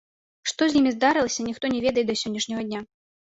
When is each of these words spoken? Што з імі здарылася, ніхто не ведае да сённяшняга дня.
Што 0.51 0.67
з 0.71 0.79
імі 0.79 0.93
здарылася, 0.95 1.45
ніхто 1.49 1.65
не 1.75 1.79
ведае 1.85 2.05
да 2.09 2.17
сённяшняга 2.23 2.67
дня. 2.71 2.81